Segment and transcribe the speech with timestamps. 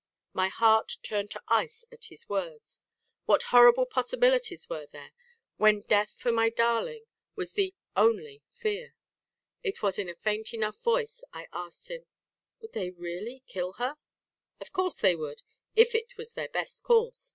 [0.33, 2.79] My heart turned to ice at his words.
[3.25, 5.11] What horrible possibilities were there,
[5.57, 7.03] when death for my darling
[7.35, 8.95] was the "only" fear.
[9.61, 12.07] It was in a faint enough voice I asked him:
[12.61, 13.97] "Would they really kill her?"
[14.59, 15.43] "Of course they would;
[15.75, 17.29] if it was their best course.